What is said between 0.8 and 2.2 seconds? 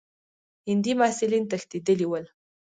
محصلین تښتېدلي